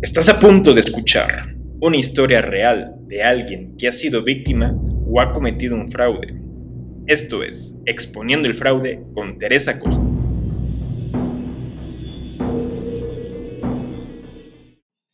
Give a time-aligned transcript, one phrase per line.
[0.00, 4.72] Estás a punto de escuchar una historia real de alguien que ha sido víctima
[5.04, 6.40] o ha cometido un fraude.
[7.08, 10.00] Esto es Exponiendo el Fraude con Teresa Costa.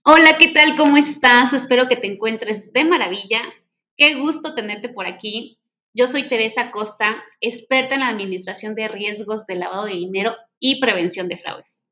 [0.03, 0.77] Hola, ¿qué tal?
[0.77, 1.55] ¿Cómo estás?
[1.55, 3.41] Espero que te encuentres de maravilla.
[3.97, 5.61] Qué gusto tenerte por aquí.
[5.95, 10.79] Yo soy Teresa Costa, experta en la administración de riesgos de lavado de dinero y
[10.79, 11.84] prevención de fraudes.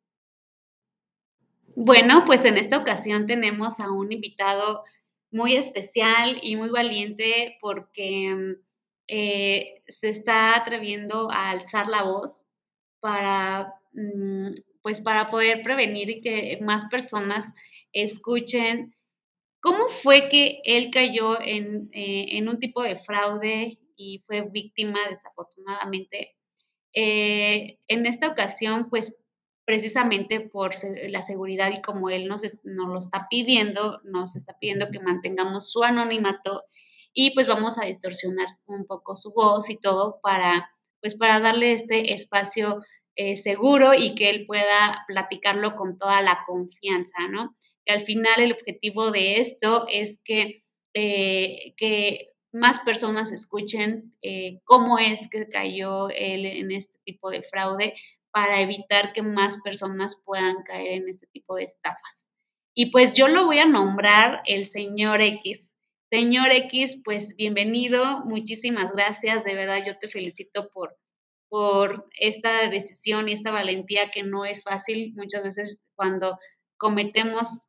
[1.74, 4.82] Bueno, pues en esta ocasión tenemos a un invitado
[5.30, 8.56] muy especial y muy valiente porque
[9.08, 12.42] eh, se está atreviendo a alzar la voz
[13.00, 14.50] para, mm,
[14.82, 17.52] pues para poder prevenir y que más personas
[17.92, 18.94] escuchen
[19.60, 26.36] cómo fue que él cayó en, eh, un tipo de fraude y fue víctima desafortunadamente.
[26.94, 29.16] Eh, en esta ocasión, pues
[29.64, 30.74] precisamente por
[31.08, 35.70] la seguridad y como él nos, nos lo está pidiendo, nos está pidiendo que mantengamos
[35.70, 36.64] su anonimato
[37.12, 40.68] y pues vamos a distorsionar un poco su voz y todo para
[41.02, 42.80] pues para darle este espacio
[43.16, 47.54] eh, seguro y que él pueda platicarlo con toda la confianza, ¿no?
[47.84, 50.62] Que al final el objetivo de esto es que,
[50.94, 57.42] eh, que más personas escuchen eh, cómo es que cayó él en este tipo de
[57.42, 57.94] fraude,
[58.32, 62.26] para evitar que más personas puedan caer en este tipo de estafas.
[62.74, 65.74] Y pues yo lo voy a nombrar el señor X.
[66.10, 70.98] Señor X, pues bienvenido, muchísimas gracias, de verdad yo te felicito por,
[71.48, 76.38] por esta decisión y esta valentía que no es fácil muchas veces cuando
[76.78, 77.66] cometemos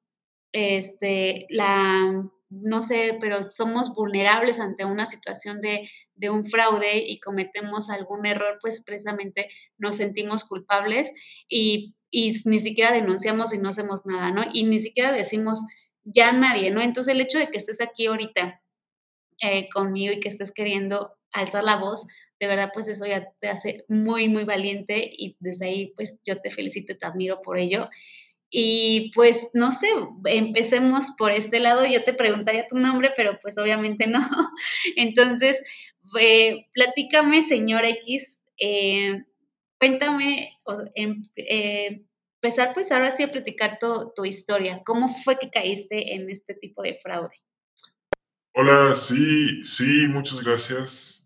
[0.54, 2.30] este, la
[2.62, 5.90] no sé, pero somos vulnerables ante una situación de,
[6.30, 11.12] un fraude y cometemos algún error, pues precisamente nos sentimos culpables
[11.50, 11.96] y,
[12.46, 14.44] ni siquiera denunciamos y no hacemos nada, ¿no?
[14.54, 15.64] Y ni siquiera decimos
[16.04, 16.82] ya nadie, ¿no?
[16.82, 18.62] Entonces el hecho de que estés aquí ahorita
[19.42, 22.06] eh, conmigo y que estés queriendo alzar la voz,
[22.40, 26.40] de verdad, pues eso ya te hace muy, muy valiente y desde ahí, pues yo
[26.40, 27.90] te felicito y te admiro por ello.
[28.56, 29.88] Y pues no sé,
[30.26, 31.88] empecemos por este lado.
[31.88, 34.20] Yo te preguntaría tu nombre, pero pues obviamente no.
[34.96, 35.60] Entonces,
[36.20, 39.24] eh, platícame, señor X, eh,
[39.80, 40.56] cuéntame,
[40.94, 42.06] em, eh,
[42.44, 44.84] empezar pues ahora sí a platicar tu, tu historia.
[44.86, 47.36] ¿Cómo fue que caíste en este tipo de fraude?
[48.54, 51.26] Hola, sí, sí, muchas gracias.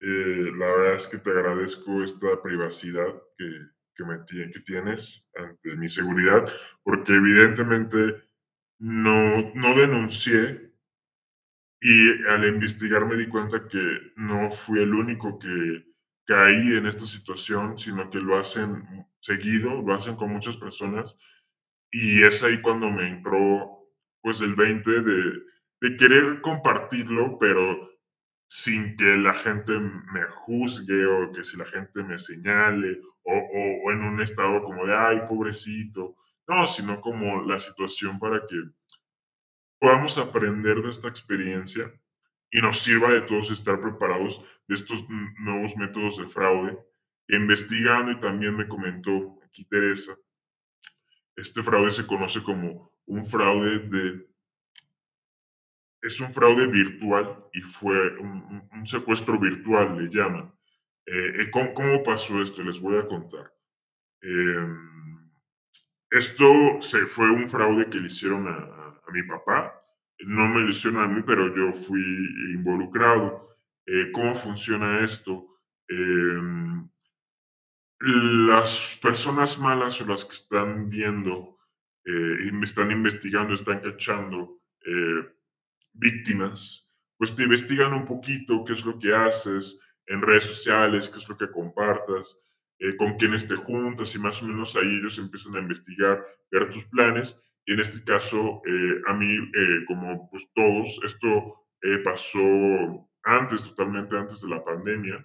[0.00, 3.46] la verdad es que te agradezco esta privacidad que,
[3.98, 6.48] que, me, que tienes ante mi seguridad,
[6.84, 8.22] porque evidentemente
[8.78, 10.72] no, no denuncié
[11.80, 15.84] y al investigar me di cuenta que no fui el único que
[16.26, 21.16] caí en esta situación, sino que lo hacen seguido, lo hacen con muchas personas.
[21.90, 23.88] Y es ahí cuando me entró
[24.22, 25.32] pues el 20 de,
[25.80, 27.97] de querer compartirlo, pero
[28.48, 33.92] sin que la gente me juzgue o que si la gente me señale o, o,
[33.92, 36.16] en un estado como de, ay, pobrecito.
[36.48, 38.56] No, sino como la situación para que
[39.78, 41.92] podamos aprender de esta experiencia
[42.50, 45.04] y nos sirva de todos estar preparados de estos
[45.38, 46.78] nuevos métodos de fraude.
[47.28, 50.16] Investigando y también me comentó aquí Teresa,
[51.36, 54.27] este fraude se conoce como un fraude de
[56.02, 60.52] es un fraude virtual y fue un, secuestro virtual, le llaman.
[61.06, 62.62] Eh, eh, ¿cómo, pasó esto?
[62.62, 63.52] Les voy a contar.
[64.22, 65.30] Em,
[66.10, 69.74] esto se, fue un fraude que le hicieron a, mi papá.
[70.26, 72.02] No me lo hicieron a mí, pero yo fui
[72.54, 73.56] involucrado.
[73.86, 75.58] Eh, ¿Cómo funciona esto?
[75.88, 76.88] Em,
[78.00, 81.56] las personas malas o las que están viendo
[82.04, 84.60] y me están investigando, están cachando,
[85.98, 91.18] víctimas, pues te investigan un poquito qué es lo que haces en redes sociales, qué
[91.18, 92.40] es lo que compartas,
[92.80, 96.70] eh, con quiénes te juntas y más o menos ahí ellos empiezan a investigar, ver
[96.70, 97.38] tus planes.
[97.66, 101.54] Y en este caso, eh, a mí, eh, como pues todos, esto
[102.04, 105.24] pasó antes, totalmente antes de la pandemia.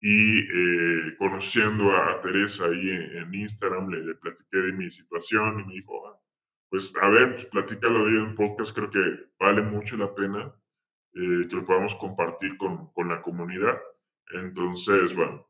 [0.00, 5.74] Y conociendo a, Teresa ahí en, Instagram, le, le, platiqué de mi situación y me
[5.74, 6.18] dijo, ah,
[6.72, 10.50] pues a ver, platícalo ello en podcast, creo que vale mucho la pena
[11.12, 13.78] eh, que lo podamos compartir con, con, la comunidad.
[14.30, 15.46] Entonces, bueno,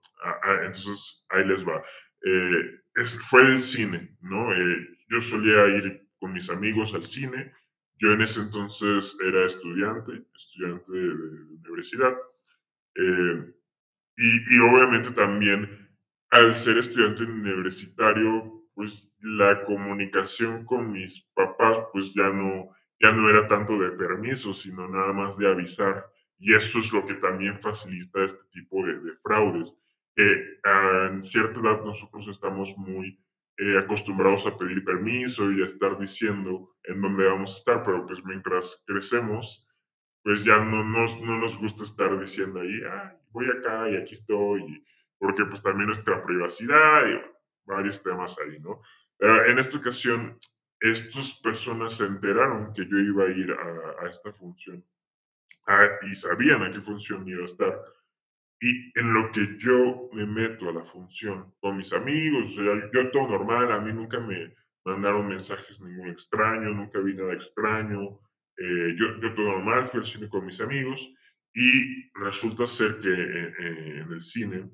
[0.65, 1.81] entonces ahí les va.
[2.27, 4.53] Eh, es, fue el cine, ¿no?
[4.53, 7.53] Eh, yo solía ir con mis amigos al cine.
[7.99, 12.17] Yo en ese entonces era estudiante, estudiante de, de universidad.
[12.97, 15.89] Y, y, obviamente también,
[16.31, 22.71] al ser estudiante universitario, pues la comunicación con mis papás, pues ya no,
[23.01, 26.07] ya no era tanto de permiso, sino nada más de avisar.
[26.39, 29.77] Y eso es lo que también facilita este tipo de, fraudes.
[30.17, 30.59] que
[31.11, 33.19] en cierta edad nosotros estamos muy
[33.59, 38.07] eh, acostumbrados a pedir permiso y a estar diciendo en dónde vamos a estar, pero
[38.07, 39.67] pues mientras crecemos,
[40.25, 44.15] pues ya no nos, no nos gusta estar diciendo ahí, ah, voy acá y aquí
[44.15, 44.85] estoy,
[45.19, 47.31] porque pues también nuestra privacidad y
[47.64, 48.81] varios temas ahí, ¿no?
[49.20, 50.37] en esta ocasión,
[50.81, 54.85] estas personas se enteraron que yo iba a ir a, esta función
[56.11, 57.81] y sabían a qué función iba a estar.
[58.61, 62.91] Y en lo que yo me meto a la función con mis amigos, o sea,
[62.93, 64.55] yo todo normal, a mí nunca me
[64.85, 68.20] mandaron mensajes ningún extraño, nunca vi nada extraño,
[68.56, 71.00] eh, yo, yo, todo normal, fui al cine con mis amigos
[71.55, 74.70] y resulta ser que eh, eh, en el cine,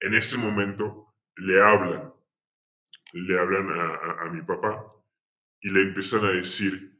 [0.00, 2.12] en ese momento, le hablan,
[3.12, 4.84] le hablan a, mi papá
[5.60, 6.92] y le empiezan a decir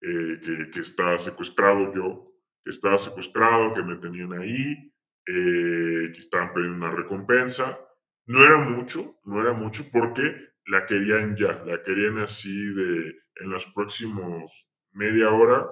[0.00, 2.32] que, que, estaba secuestrado yo,
[2.64, 4.92] que estaba secuestrado, que me tenían ahí,
[5.24, 7.78] que estaban pidiendo una recompensa.
[8.26, 13.50] No era mucho, no era mucho porque la querían ya, la querían así de en
[13.50, 14.52] los próximos
[14.92, 15.66] media hora,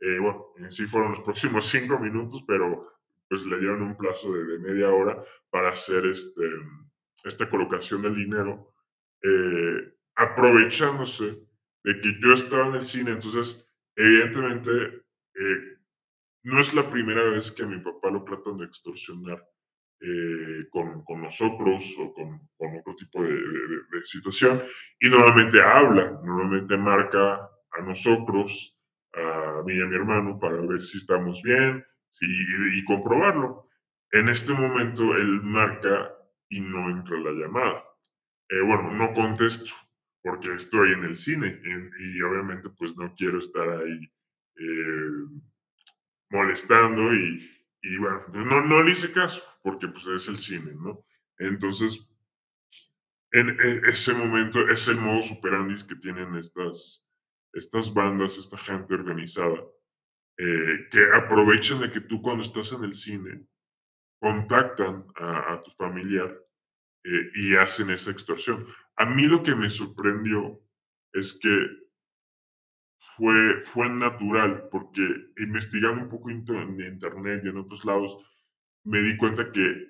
[0.00, 2.92] eh, bueno, en sí fueron los próximos cinco minutos, pero
[3.28, 6.48] pues le dieron un plazo de, media hora para hacer este,
[7.24, 8.72] esta colocación del dinero,
[9.22, 11.38] eh, aprovechándose
[11.84, 13.64] de que yo estaba en el cine, entonces
[13.96, 14.70] evidentemente
[15.34, 15.76] eh,
[16.44, 19.44] no es la primera vez que a mi papá lo tratan de extorsionar
[20.70, 22.40] con, con, nosotros o con,
[22.78, 23.36] otro tipo de,
[24.04, 24.62] situación
[25.00, 28.76] y normalmente habla, normalmente marca a nosotros,
[29.14, 31.84] a mí y a mi hermano, para ver si estamos bien
[32.20, 33.68] y, comprobarlo.
[34.12, 36.14] En este momento él marca
[36.48, 37.84] y no entra la llamada.
[38.50, 39.72] Eh, bueno, no contesto
[40.22, 41.60] porque estoy en el cine
[42.00, 44.10] y obviamente pues no quiero estar ahí
[44.56, 45.40] eh,
[46.30, 47.50] molestando y,
[47.82, 51.04] y, bueno, no, no le hice caso porque pues es el cine, ¿no?
[51.38, 52.08] Entonces,
[53.32, 57.04] en, en ese momento es el modo superandis que tienen estas,
[57.52, 59.62] estas bandas, esta gente organizada,
[60.38, 63.46] eh, que aprovechan de que tú cuando estás en el cine
[64.20, 66.36] contactan a, tu familiar
[67.04, 68.66] eh, y hacen esa extorsión.
[68.96, 70.60] A mí lo que me sorprendió
[71.12, 71.66] es que
[73.16, 75.02] fue, fue natural, porque
[75.38, 76.38] investigando un poco en
[76.80, 78.16] internet y en otros lados,
[78.84, 79.88] me di cuenta que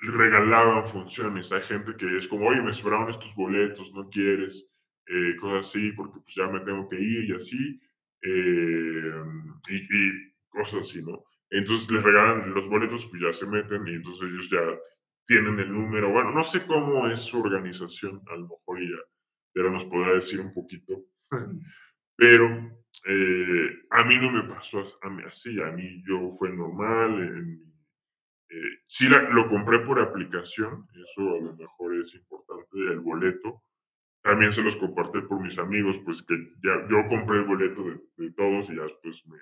[0.00, 1.50] regalaban funciones.
[1.52, 4.68] Hay gente que es como, oye, me sobraron estos boletos, no quieres.
[5.10, 7.80] Eh, cosas así, porque pues ya me tengo que ir y así,
[8.22, 9.12] eh,
[9.70, 11.24] y, cosas así, ¿no?
[11.50, 14.78] Entonces les regalan los boletos, pues ya se meten y entonces ellos ya
[15.28, 16.10] tienen el número.
[16.10, 19.02] Bueno, no sé cómo es su organización, a lo mejor ya,
[19.52, 21.04] pero nos podrá decir un poquito.
[22.16, 22.46] pero
[23.06, 27.60] eh, a mí no me pasó a mí, así, a mí yo fue normal.
[28.86, 33.62] sí lo compré por aplicación, eso a lo mejor es importante, el boleto,
[34.22, 36.34] también se los compartí por mis amigos, pues que
[36.64, 37.84] ya yo compré el boleto
[38.16, 39.38] de, todos y ya después me,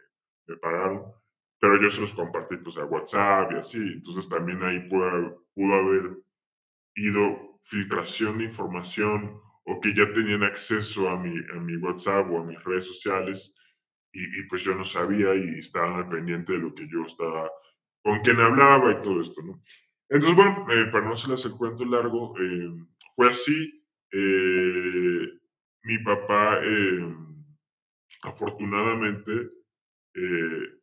[0.49, 1.13] me, pagaron,
[1.61, 5.75] pero yo se los compartí pues a WhatsApp y así, entonces también ahí pudo, pudo
[5.75, 6.19] haber
[6.97, 12.41] ido filtración de información o que ya tenían acceso a mi, a mi WhatsApp o
[12.41, 13.53] a mis redes sociales
[14.13, 17.51] y, y pues yo no sabía y estaban al pendiente de lo que yo estaba,
[18.03, 19.63] con quién hablaba y todo esto, ¿no?
[20.09, 22.71] Entonces, bueno, eh, para no hacerles el cuento largo, eh,
[23.17, 25.27] fue así, eh,
[25.83, 27.15] mi papá, eh,
[28.23, 29.33] afortunadamente,
[30.15, 30.76] eh,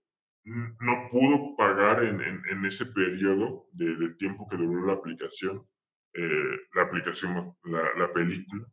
[0.46, 5.66] no pudo pagar en, ese periodo de, tiempo que duró la aplicación,
[6.14, 8.66] la aplicación, la, película.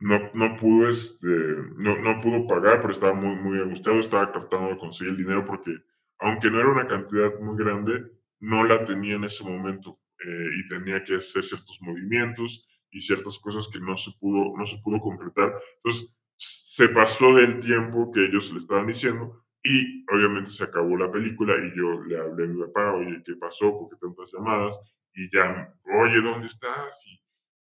[0.00, 1.28] No, no pudo, este,
[1.76, 5.46] no, no, pudo pagar, pero estaba muy, muy angustiado, estaba tratando de conseguir el dinero
[5.46, 5.70] porque,
[6.18, 11.02] aunque no era una cantidad muy grande, no la tenía en ese momento y tenía
[11.04, 15.54] que hacer ciertos movimientos y ciertas cosas que no se pudo, no se pudo concretar.
[15.76, 21.10] Entonces, se pasó del tiempo que ellos le estaban diciendo y obviamente se acabó la
[21.10, 23.78] película y yo le hablé a mi papá, oye, ¿qué pasó?
[23.78, 24.76] ¿Por qué tantas llamadas?
[25.14, 27.04] Y ya, oye, ¿dónde estás?
[27.06, 27.20] Y,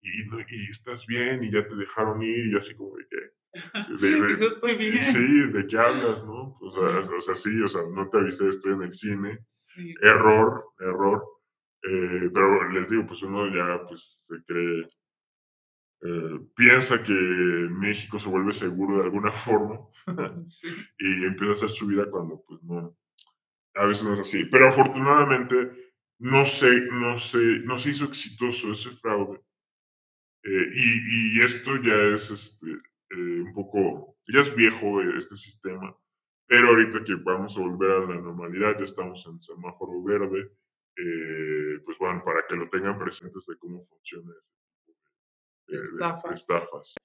[0.04, 3.18] y, estás bien y ya te dejaron ir y así como de que...
[4.02, 5.04] De, estoy bien.
[5.04, 6.58] Sí, ¿de qué hablas, no?
[6.62, 9.40] O sea, o sea, sí, o sea, no te avisé, estoy en el cine.
[10.02, 11.22] Error, error.
[11.84, 14.88] Eh, pero les digo, pues uno ya pues se cree
[16.04, 19.80] eh, piensa que México se vuelve seguro de alguna forma
[21.00, 22.98] y empieza a hacer su vida cuando pues no,
[23.76, 24.46] a veces no es así.
[24.46, 25.72] Pero afortunadamente
[26.20, 29.42] no se, no se, no se hizo exitoso ese fraude
[30.44, 32.68] Eh, y, y, esto ya es este,
[33.12, 35.96] eh, un poco, ya es viejo este sistema,
[36.48, 40.52] pero ahorita que vamos a volver a la normalidad, ya estamos en semáforo verde,
[41.86, 44.34] pues bueno, para que lo tengan presentes de cómo funciona
[45.72, 46.42] estafas.
[46.42, 46.96] estafas.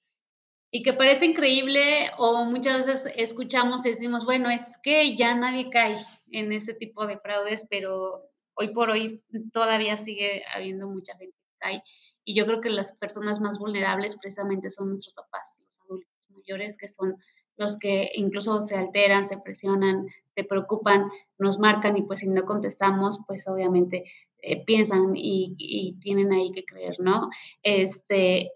[0.70, 5.70] Y que parece increíble o muchas veces escuchamos y decimos, bueno, es que ya nadie
[5.70, 5.96] cae
[6.32, 11.58] en ese tipo de fraudes, pero hoy por hoy todavía sigue habiendo mucha gente que
[11.58, 11.82] cae.
[12.24, 16.76] Y yo creo que las personas más vulnerables precisamente son nuestros papás, los adultos mayores,
[16.76, 17.16] que son
[17.56, 21.08] los que incluso se alteran, se presionan, se preocupan,
[21.38, 24.04] nos marcan y pues si no contestamos, pues obviamente
[24.42, 27.30] eh, piensan y, tienen ahí que creer, ¿no?
[27.62, 28.52] Este,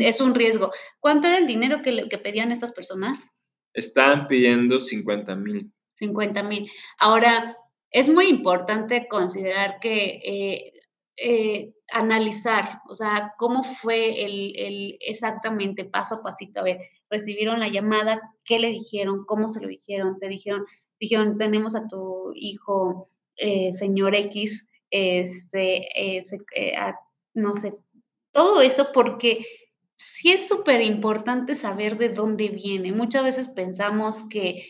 [0.00, 0.72] es un riesgo.
[1.00, 3.30] ¿Cuánto era el dinero que, que pedían estas personas?
[3.74, 5.70] Estaban pidiendo 50 mil.
[5.94, 6.70] 50 mil.
[6.98, 7.56] Ahora,
[7.90, 10.72] es muy importante considerar que eh,
[11.16, 16.60] eh, analizar, o sea, cómo fue el, exactamente paso a pasito.
[16.60, 20.64] A ver, recibieron la llamada, qué le dijeron, cómo se lo dijeron, te dijeron,
[21.00, 25.88] dijeron, tenemos a tu hijo, eh, señor X, este,
[27.34, 27.72] no sé,
[28.36, 29.44] todo eso porque
[29.94, 32.92] sí es súper importante saber de dónde viene.
[32.92, 34.62] Muchas veces pensamos que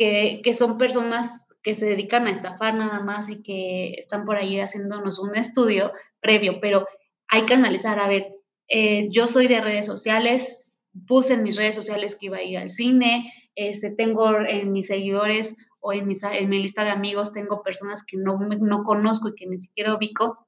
[0.00, 4.58] que, son personas que se dedican a estafar nada más y que están por ahí
[4.58, 6.86] haciéndonos un estudio previo, pero
[7.28, 8.28] hay que analizar, a ver,
[8.68, 12.56] eh, yo soy de redes sociales, puse en mis redes sociales que iba a ir
[12.56, 17.62] al cine, este, tengo en mis seguidores o en, en mi lista de amigos, tengo
[17.62, 20.46] personas que no, no conozco y que ni siquiera ubico,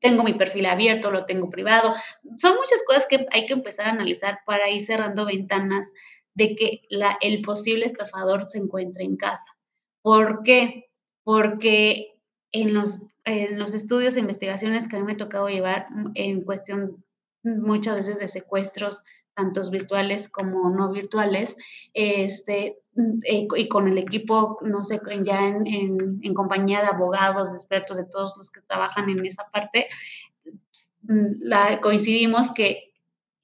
[0.00, 1.92] tengo mi perfil abierto, lo tengo privado.
[2.36, 5.92] Son muchas cosas que hay que empezar a analizar para ir cerrando ventanas
[6.34, 9.56] de que la, el posible estafador se encuentre en casa.
[10.02, 10.90] ¿Por qué?
[11.24, 12.14] Porque
[12.52, 16.12] en los, en los estudios e investigaciones que a mí me ha tocado llevar mm,
[16.14, 17.04] en cuestión
[17.42, 21.56] muchas veces de secuestros, tantos virtuales como no virtuales,
[21.94, 22.78] este,
[23.24, 25.66] eh, y con el equipo, no sé, ya en,
[26.22, 29.86] en, compañía de abogados, de expertos, de todos los que trabajan en esa parte,
[31.02, 32.92] la, coincidimos que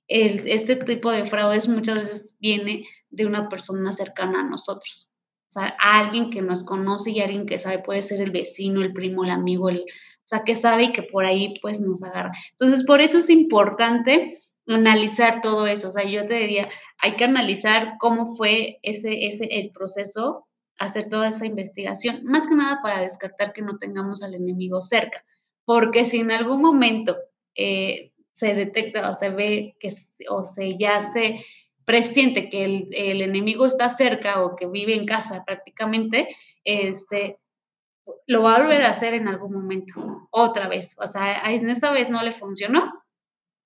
[0.09, 5.11] este tipo de fraudes muchas veces viene de una persona cercana a nosotros.
[5.49, 8.93] O sea, alguien que nos conoce y alguien que sabe, puede ser el vecino, el
[8.93, 12.33] primo, el amigo, el, o sea, que sabe y que por ahí pues nos agarra.
[12.51, 15.89] Entonces, por eso es importante analizar todo eso.
[15.89, 16.69] O sea, yo te diría,
[16.99, 20.47] hay que analizar cómo fue ese, ese, el proceso,
[20.79, 25.25] hacer toda esa investigación, más que nada para descartar que no tengamos al enemigo cerca.
[25.65, 27.17] Porque si en algún momento
[27.55, 29.93] eh, se detecta o se ve que
[30.29, 31.45] o se ya se
[31.85, 36.29] presiente que el, enemigo está cerca o que vive en casa prácticamente,
[36.65, 37.39] este,
[38.27, 40.97] lo va a volver a hacer en algún momento, otra vez.
[40.99, 43.04] O sea, en esta vez no le funcionó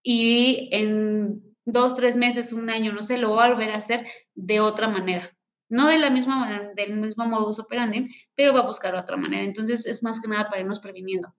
[0.03, 4.07] y en dos, tres meses, un año, no sé, lo va a volver a hacer
[4.35, 5.31] de otra manera.
[5.69, 9.45] No de la misma del mismo modus operandi, pero va a buscar otra manera.
[9.45, 11.35] Entonces, es más que nada para irnos previniendo.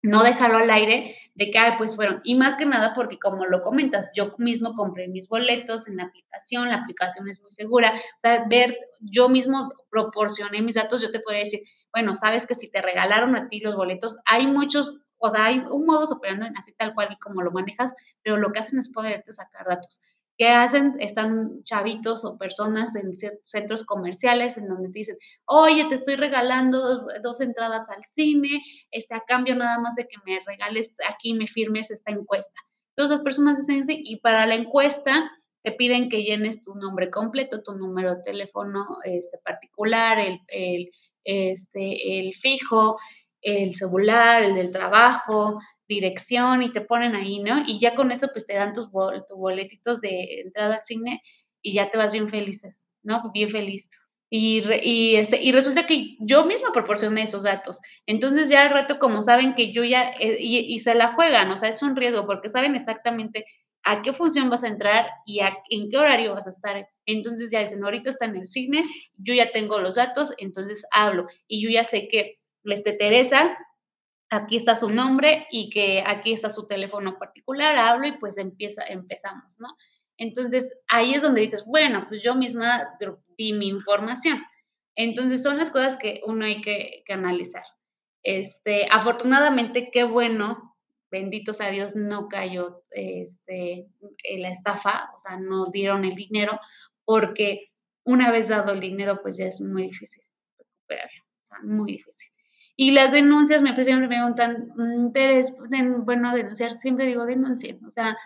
[0.00, 3.62] No dejarlo al aire de que, pues fueron, y más que nada porque como lo
[3.62, 8.20] comentas, yo mismo compré mis boletos en la aplicación, la aplicación es muy segura, o
[8.20, 11.62] sea, ver, yo mismo proporcioné mis datos, yo te podría decir,
[11.92, 15.58] bueno, sabes que si te regalaron a ti los boletos, hay muchos, o sea, hay
[15.58, 18.88] un modo operando así tal cual y como lo manejas, pero lo que hacen es
[18.88, 20.00] poderte sacar datos.
[20.38, 20.94] ¿Qué hacen?
[21.00, 23.10] Están chavitos o personas en
[23.42, 29.16] centros comerciales en donde te dicen, oye, te estoy regalando dos, entradas al cine, este,
[29.16, 32.54] a cambio nada más de que me regales aquí, me firmes esta encuesta.
[32.90, 35.28] Entonces las personas dicen sí, y para la encuesta
[35.64, 40.90] te piden que llenes tu nombre completo, tu número de teléfono este, particular, el,
[41.24, 42.96] este, el fijo,
[43.42, 47.62] el celular, el del trabajo, dirección y te ponen ahí, ¿no?
[47.66, 51.22] Y ya con eso pues te dan tus, boletitos de entrada al cine
[51.62, 53.30] y ya te vas bien felices, ¿no?
[53.32, 53.88] Bien feliz.
[54.30, 57.80] Y, y, este, y resulta que yo misma proporcioné esos datos.
[58.06, 61.56] Entonces ya al rato, como saben que yo ya, eh, y, se la juegan, o
[61.56, 63.46] sea, es un riesgo porque saben exactamente
[63.84, 65.40] a qué función vas a entrar y
[65.70, 66.86] en qué horario vas a estar.
[67.06, 68.84] Entonces ya dicen, ahorita está en el cine,
[69.16, 71.26] yo ya tengo los datos, entonces hablo.
[71.46, 72.37] Y yo ya sé que,
[72.72, 73.56] este, Teresa
[74.30, 78.84] aquí está su nombre y que aquí está su teléfono particular, hablo y pues empieza,
[78.84, 79.76] empezamos, ¿no?
[80.16, 82.96] Entonces, ahí es donde dices, bueno, pues yo misma
[83.36, 84.42] di mi información.
[84.96, 87.62] Entonces, son las cosas que uno hay que, analizar.
[88.24, 90.76] Este, afortunadamente, qué bueno,
[91.10, 93.86] bendito sea Dios, no cayó este,
[94.38, 96.58] la estafa, o sea, no dieron el dinero,
[97.04, 97.72] porque
[98.04, 100.22] una vez dado el dinero, pues ya es muy difícil
[100.58, 102.30] recuperarlo, o sea, muy difícil.
[102.80, 104.72] Y las denuncias me siempre me preguntan,
[106.04, 108.16] bueno, denunciar, siempre digo denuncien, o sea,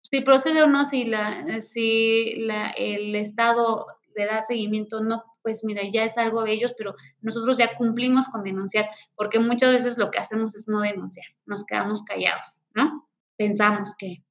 [0.00, 3.86] si procede o no, si, la, si la, el Estado
[4.16, 7.76] le da seguimiento o no, pues mira, ya es algo de ellos, pero nosotros ya
[7.76, 12.62] cumplimos con denunciar, porque muchas veces lo que hacemos es no denunciar, nos quedamos callados,
[12.74, 13.06] ¿no?
[13.36, 14.24] Pensamos que,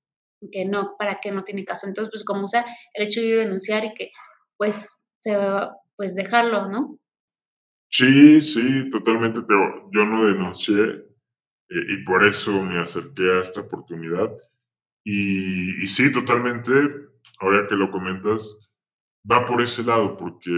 [0.52, 1.86] que no, para qué no tiene caso.
[1.86, 4.10] Entonces, pues como sea, el hecho de denunciar y que,
[4.58, 5.38] pues, se,
[5.96, 6.98] pues dejarlo, ¿no?
[7.96, 9.42] Sí, sí, totalmente.
[9.44, 11.06] Pero yo no denuncié eh,
[11.70, 14.32] y por eso me acerqué a esta oportunidad.
[15.06, 16.72] Y, sí, totalmente,
[17.40, 18.44] ahora que lo comentas,
[19.30, 20.52] va por ese lado, porque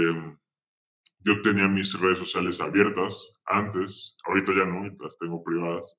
[1.22, 3.16] yo tenía mis redes sociales abiertas
[3.48, 5.96] antes, ahorita ya no, las tengo privadas,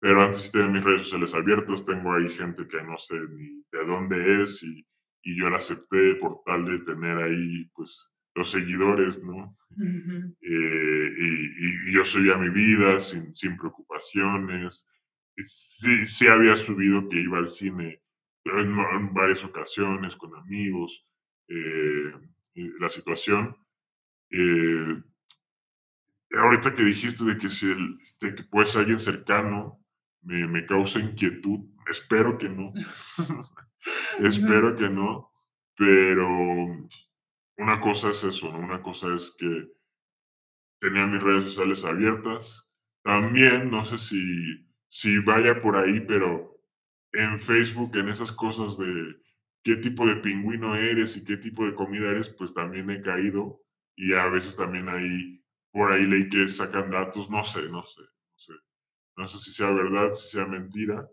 [0.00, 3.62] pero antes sí tenía mis redes sociales abiertas, tengo ahí gente que no sé ni
[3.72, 4.86] de dónde es y,
[5.24, 9.56] y yo la acepté por tal de tener ahí pues los seguidores, ¿no?
[10.40, 14.86] Eh, y, yo seguía mi vida sin, sin preocupaciones.
[15.36, 18.00] Sí, sí, había subido que iba al cine
[18.44, 21.06] en, varias ocasiones con amigos,
[21.48, 22.12] eh,
[22.80, 23.56] la situación.
[24.30, 25.02] Eh,
[26.36, 29.80] ahorita que dijiste de que si el, de que puede ser alguien cercano
[30.22, 31.60] me, me causa inquietud,
[31.90, 32.72] espero que no.
[34.20, 35.30] espero que no,
[35.76, 36.88] pero
[37.58, 38.58] una cosa es eso, ¿no?
[38.58, 39.68] Una cosa es que
[40.80, 42.68] tenía mis redes sociales abiertas.
[43.02, 46.58] También, no sé si, si vaya por ahí, pero
[47.12, 49.16] en Facebook, en esas cosas de
[49.62, 53.60] qué tipo de pingüino eres y qué tipo de comida eres, pues también he caído.
[53.96, 55.42] Y a veces también ahí,
[55.72, 58.52] por ahí leí que sacan datos, no sé, no sé, no sé.
[59.16, 61.08] No sé si sea verdad, si sea mentira,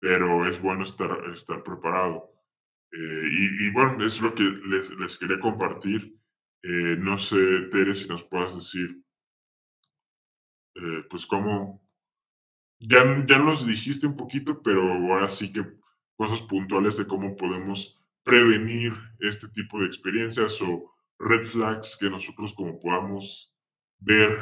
[0.00, 2.30] pero es bueno estar, estar preparado.
[2.92, 3.28] Eh,
[3.60, 6.16] y, bueno, es lo que les, quería compartir.
[6.62, 7.36] Eh, no sé,
[7.70, 9.02] Tere, si nos puedas decir,
[10.74, 11.82] eh, pues cómo,
[12.80, 15.64] ya, ya nos dijiste un poquito, pero ahora sí que
[16.16, 22.52] cosas puntuales de cómo podemos prevenir este tipo de experiencias o red flags que nosotros
[22.54, 23.54] como podamos
[24.00, 24.36] ver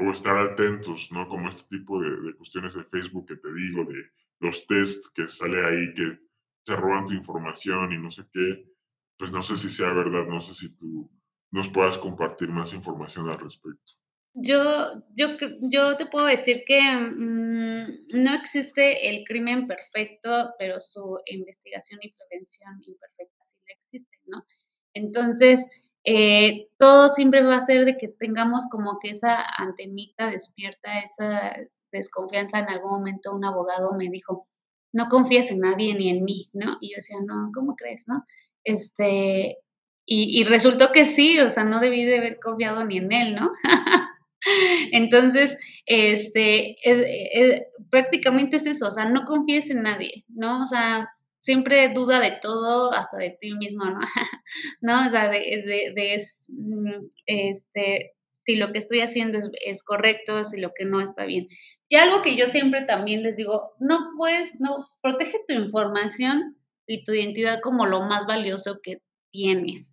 [0.00, 1.28] o estar atentos, ¿no?
[1.28, 5.28] Como este tipo de, de cuestiones de Facebook que te digo, de los test que
[5.28, 6.18] sale ahí que
[6.64, 8.66] se roban tu información y no sé qué,
[9.18, 11.10] pues no sé si sea verdad, no sé si tú
[11.52, 13.92] nos puedas compartir más información al respecto.
[14.34, 15.28] Yo, yo,
[15.62, 22.12] yo te puedo decir que mm, no existe el crimen perfecto, pero su investigación y
[22.12, 24.44] prevención imperfecta sí existe, ¿no?
[24.92, 25.66] Entonces,
[26.04, 31.56] eh, todo siempre va a ser de que tengamos como que esa antenita despierta, esa
[31.96, 34.48] desconfianza, en algún momento un abogado me dijo,
[34.92, 36.78] no confíes en nadie ni en mí, ¿no?
[36.80, 38.24] Y yo decía, no, ¿cómo crees, no?
[38.64, 39.58] Este,
[40.08, 43.50] y, resultó que sí, o sea, no debí de haber confiado ni en él, ¿no?
[44.92, 46.76] Entonces, este,
[47.90, 50.62] prácticamente es eso, o sea, no confíes en nadie, ¿no?
[50.62, 51.08] O sea,
[51.40, 54.00] siempre duda de todo, hasta de ti mismo, ¿no?
[54.80, 55.06] ¿No?
[55.06, 58.15] O sea, de, de, de mm, este,
[58.46, 61.48] si lo que estoy haciendo es, es, correcto, si lo que no está bien.
[61.88, 66.56] Y algo que yo siempre también les digo, no puedes, no, protege tu información
[66.86, 69.92] y tu identidad como lo más valioso que tienes.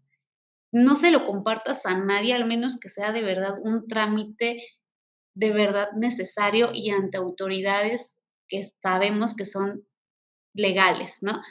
[0.72, 4.64] No se lo compartas a nadie, al menos que sea de verdad un trámite
[5.36, 9.88] de verdad necesario y ante autoridades que sabemos que son
[10.54, 11.42] legales, ¿no?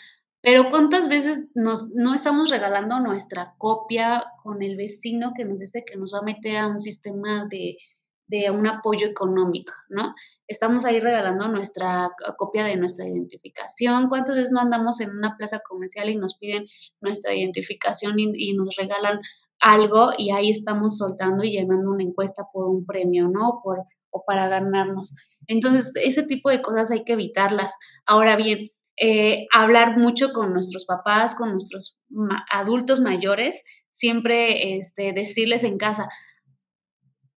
[0.43, 5.85] Pero ¿cuántas veces nos, no estamos regalando nuestra copia con el vecino que nos dice
[5.87, 7.77] que nos va a meter a un sistema de,
[8.33, 10.15] de un apoyo económico, ¿no?
[10.49, 14.09] Estamos ahí regalando nuestra copia de nuestra identificación.
[14.09, 16.67] ¿Cuántas veces no andamos en una plaza comercial y nos piden
[17.01, 19.21] nuestra identificación y, nos regalan
[19.61, 23.61] algo y ahí estamos soltando y llenando una encuesta por un premio, ¿no?
[23.63, 25.15] Por, o para ganarnos.
[25.47, 27.75] Entonces, ese tipo de cosas hay que evitarlas.
[28.07, 31.99] Ahora bien, eh, hablar mucho con nuestros papás, con nuestros
[32.51, 36.09] adultos mayores, siempre este, decirles en casa,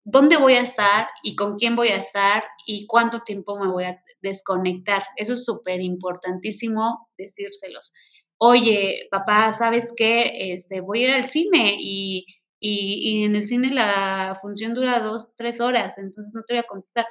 [0.04, 3.84] dónde voy a estar y con quién voy a estar y cuánto tiempo me voy
[3.84, 5.02] a desconectar.
[5.16, 7.92] Eso es súper importantísimo decírselos.
[8.38, 10.52] Oye, papá, ¿sabes qué?
[10.52, 12.24] Este, voy a ir al cine y,
[12.60, 16.66] y, en el cine la función dura dos, tres horas, entonces no te voy a
[16.66, 17.06] contestar.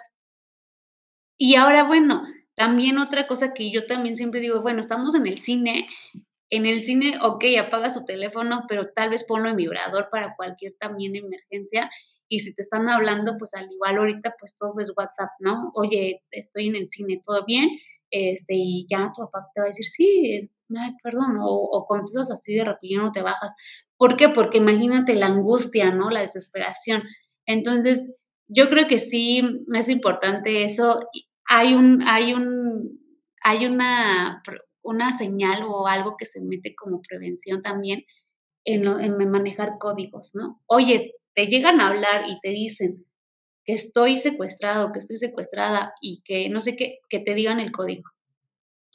[1.38, 2.23] Y ahora, bueno,
[2.56, 5.88] también otra cosa que yo también siempre digo, bueno, estamos en el cine,
[6.50, 10.76] en el cine, ok, apaga su teléfono, pero tal vez ponlo en vibrador para cualquier
[10.80, 11.89] también emergencia
[12.28, 15.72] y si te están hablando, pues al igual ahorita, pues todo es WhatsApp, ¿no?
[15.76, 17.70] Oye, estoy en el cine, ¿todo bien?
[18.12, 20.50] Este, y ya tu papá te va a decir, sí,
[21.04, 23.54] perdón, o, o contestas así de no te bajas.
[23.98, 24.30] ¿Por qué?
[24.30, 26.10] Porque imagínate la angustia, ¿no?
[26.10, 27.04] La desesperación.
[27.46, 28.13] Entonces,
[28.48, 29.41] yo creo que sí
[29.74, 31.00] es importante eso.
[31.47, 32.99] Hay un, hay un,
[33.41, 34.41] hay una,
[34.81, 38.03] una señal o algo que se mete como prevención también
[38.65, 40.62] en, en manejar códigos, ¿no?
[40.65, 43.05] Oye, te llegan a hablar y te dicen
[43.65, 47.71] que estoy secuestrado, que estoy secuestrada y que no sé qué, que te digan el
[47.71, 48.10] código.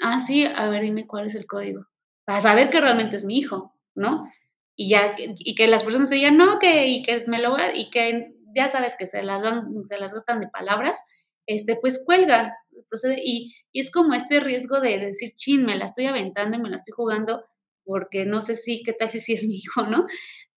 [0.01, 1.87] Ah, sí, a ver, dime cuál es el código.
[2.25, 4.31] Para saber que realmente es mi hijo, ¿no?
[4.77, 7.91] Y ya, y que las personas te digan, no, que, y que me lo y
[7.91, 11.03] que ya sabes que se las dan, se las gastan de palabras,
[11.47, 12.57] este, pues cuelga,
[12.89, 16.61] procede, y, y es como este riesgo de decir, chin, me la estoy aventando y
[16.61, 17.43] me la estoy jugando,
[17.85, 20.07] porque no sé si, qué tal si sí es mi hijo, ¿no?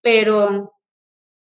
[0.01, 0.73] Pero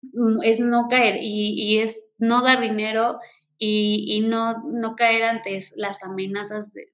[0.01, 3.19] mm, es no caer y, y es no dar dinero
[3.57, 6.91] y, y, no, no caer ante las amenazas de,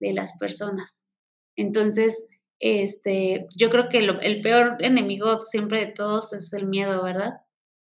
[0.00, 1.04] de, las personas.
[1.56, 2.26] Entonces,
[2.58, 7.40] este, yo creo que el peor enemigo siempre de todos es el miedo, ¿verdad?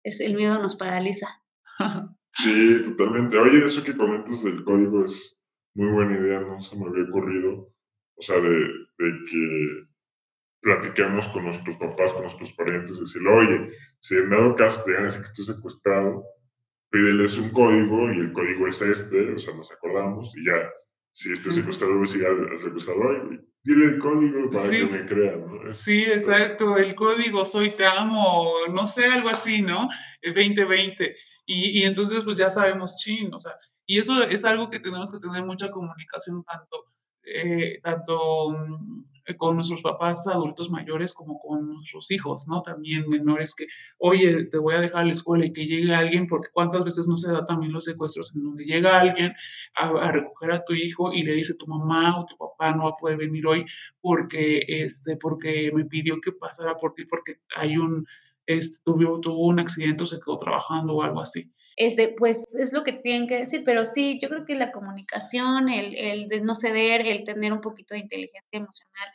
[0.03, 1.41] Es el miedo nos paraliza.
[2.33, 3.37] Sí, totalmente.
[3.37, 5.39] Oye, eso que comentas del código es
[5.75, 7.69] muy buena idea, no se me había ocurrido.
[8.15, 9.83] O sea, de, de que
[10.61, 13.67] platiquemos con nuestros papás, con nuestros parientes, decirle, oye,
[13.99, 16.23] si en dado caso te digan que estoy secuestrado,
[16.89, 20.71] pídeles un código y el código es este, o sea, nos acordamos y ya,
[21.11, 25.73] si este secuestrador decía al secuestrador, dile el código para que me crean, ¿no?
[25.73, 29.89] Sí, exacto, el código soy te amo, no sé, algo así, ¿no?
[30.21, 31.15] El 2020.
[31.45, 33.53] Y, y entonces, pues ya sabemos chin, o sea,
[33.85, 36.85] y eso es algo que tenemos que tener mucha comunicación, tanto,
[37.25, 42.61] eh, tanto mm, eh, con nuestros papás adultos mayores como con nuestros hijos, ¿no?
[42.61, 46.27] También menores que, oye, te voy a dejar a la escuela y que llegue alguien,
[46.27, 49.33] porque cuántas veces no se da también los secuestros en donde llega alguien
[49.75, 52.91] a, recoger a tu hijo y le dice tu mamá o tu papá no va
[52.91, 53.65] a poder venir hoy
[54.01, 58.05] porque, este, porque me pidió que pasara por ti porque hay un,
[58.45, 61.51] este, tuvo, tuvo un accidente o se quedó trabajando o algo así.
[61.75, 65.69] Este, pues es lo que tienen que decir, pero sí, yo creo que la comunicación,
[65.69, 69.09] el, el de no ceder, el tener un poquito de inteligencia emocional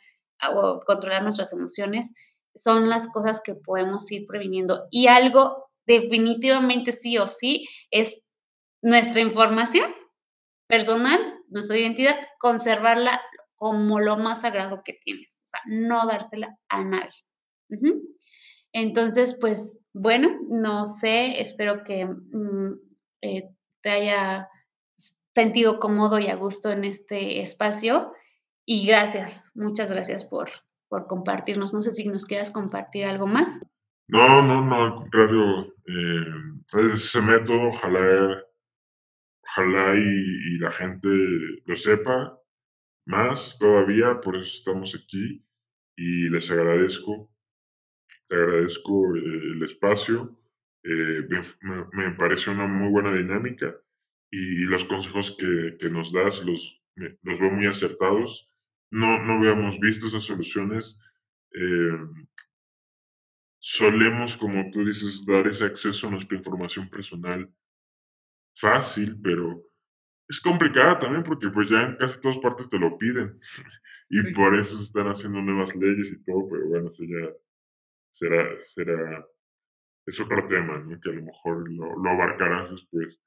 [0.53, 2.11] o controlar nuestras emociones,
[2.55, 4.87] son las cosas que podemos ir previniendo.
[4.91, 8.21] Y algo definitivamente sí o sí es
[8.81, 9.93] nuestra información
[10.67, 13.21] personal, nuestra identidad, conservarla
[13.55, 17.25] como lo más sagrado que tienes, o sea, no dársela a nadie.
[18.73, 22.73] Entonces, pues bueno, no sé, espero que mm,
[23.21, 23.49] eh,
[23.81, 24.47] te haya
[25.33, 28.13] sentido cómodo y a gusto en este espacio.
[28.65, 30.49] Y gracias, muchas gracias por,
[30.87, 31.73] por compartirnos.
[31.73, 33.59] No sé si nos quieras compartir algo más.
[34.07, 38.43] No, no, no, al contrario, eh, ese método, ojalá,
[39.43, 41.09] ojalá y, y, la gente
[41.65, 42.39] lo sepa
[43.05, 45.45] más todavía, por eso estamos aquí
[45.95, 47.29] y les agradezco
[48.29, 50.37] te agradezco el espacio.
[50.83, 51.43] Eh, me,
[51.91, 53.75] me, parece una muy buena dinámica
[54.31, 58.47] y, los consejos que, que nos das los, los, veo muy acertados.
[58.91, 60.99] No, no habíamos visto esas soluciones.
[61.53, 61.97] Eh,
[63.59, 67.49] solemos, como tú dices, dar ese acceso a nuestra información personal
[68.55, 69.63] fácil, pero
[70.27, 73.39] es complicada también porque pues ya en casi todas partes te lo piden
[74.09, 77.33] y por eso están haciendo nuevas leyes y todo, pero bueno, eso ya
[78.19, 79.25] será, será,
[80.05, 80.99] es otro tema, ¿no?
[80.99, 83.21] Que a lo mejor lo, lo abarcarás después.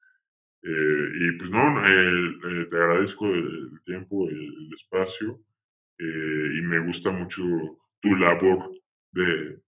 [0.63, 5.41] Eh, y pues no, eh, te agradezco el, tiempo, el, espacio,
[5.99, 7.43] eh, y me gusta mucho
[8.01, 8.71] tu labor
[9.13, 9.61] de,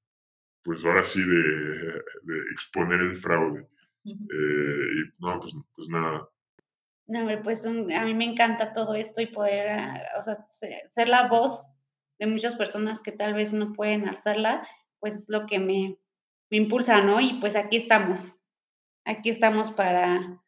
[0.63, 1.35] pues ahora sí, de,
[2.23, 3.67] de exponer el fraude.
[4.05, 4.15] y
[5.19, 6.29] no, pues, pues nada.
[7.07, 10.47] No, pues un, a mí me encanta todo esto y poder, ah, o sea,
[10.91, 11.71] ser la voz
[12.19, 14.67] de muchas personas que tal vez no pueden alzarla
[15.05, 15.99] pues es lo que me,
[16.51, 17.21] me impulsa, ¿no?
[17.21, 18.41] Y pues aquí estamos,
[19.05, 20.43] aquí estamos para,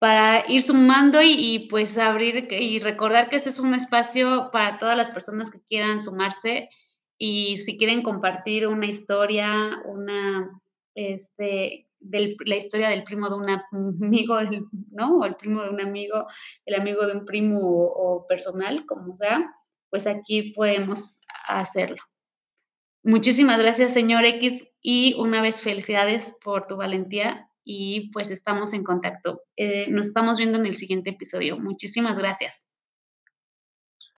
[0.00, 4.96] para ir sumando y, pues abrir y recordar que este es un espacio para todas
[4.96, 6.68] las personas que quieran sumarse
[7.16, 10.50] y si quieren compartir una historia, una,
[10.96, 13.50] este, del, la historia del primo de un
[14.02, 14.34] amigo,
[14.90, 15.18] ¿no?
[15.18, 16.26] O el primo de un amigo,
[16.66, 19.54] el amigo de un primo o, o personal, como sea,
[19.90, 22.02] pues aquí podemos hacerlo.
[23.04, 28.84] Muchísimas gracias, señor X, y una vez felicidades por tu valentía y pues estamos en
[28.84, 29.42] contacto.
[29.56, 31.58] Eh, nos estamos viendo en el siguiente episodio.
[31.58, 32.64] Muchísimas gracias.